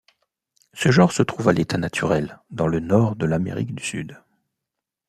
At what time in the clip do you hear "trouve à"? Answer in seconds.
1.21-1.53